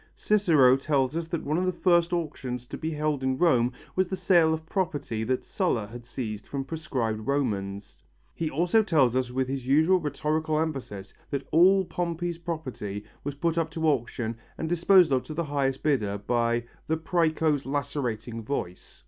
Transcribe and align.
Cicero 0.15 0.77
tells 0.77 1.15
us 1.15 1.27
that 1.27 1.43
one 1.43 1.59
of 1.59 1.67
the 1.67 1.71
first 1.71 2.11
auctions 2.11 2.65
to 2.65 2.75
be 2.75 2.89
held 2.89 3.21
in 3.21 3.37
Rome 3.37 3.71
was 3.95 4.07
the 4.07 4.15
sale 4.15 4.51
of 4.51 4.65
property 4.65 5.23
that 5.25 5.43
Sulla 5.43 5.85
had 5.85 6.07
seized 6.07 6.47
from 6.47 6.63
proscribed 6.65 7.27
Romans. 7.27 8.01
He 8.33 8.49
also 8.49 8.81
tells 8.81 9.15
us 9.15 9.29
with 9.29 9.47
his 9.47 9.67
usual 9.67 9.99
rhetorical 9.99 10.59
emphasis 10.59 11.13
that 11.29 11.47
all 11.51 11.85
Pompey's 11.85 12.39
property 12.39 13.05
was 13.23 13.35
put 13.35 13.59
up 13.59 13.69
to 13.69 13.87
auction 13.87 14.37
and 14.57 14.67
disposed 14.67 15.11
of 15.11 15.21
to 15.25 15.35
the 15.35 15.43
highest 15.43 15.83
bidder 15.83 16.17
by 16.17 16.63
"the 16.87 16.97
præco's 16.97 17.67
lacerating 17.67 18.41
voice." 18.41 18.99